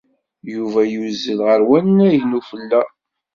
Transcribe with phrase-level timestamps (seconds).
[0.53, 2.81] Yuba yuzzel ɣer wannag n ufella.